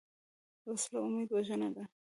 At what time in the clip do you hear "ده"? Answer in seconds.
1.75-1.83